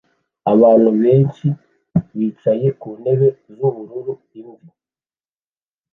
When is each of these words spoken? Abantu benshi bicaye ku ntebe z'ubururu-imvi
Abantu 0.53 0.89
benshi 1.01 1.47
bicaye 2.17 2.67
ku 2.81 2.89
ntebe 3.01 3.27
z'ubururu-imvi 3.55 4.69